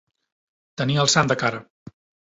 [0.83, 1.65] Tenir el sant de cara.